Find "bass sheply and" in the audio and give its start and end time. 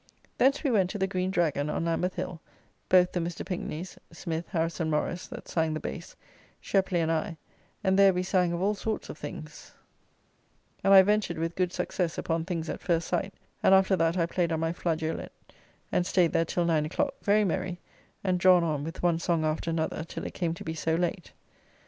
5.79-7.11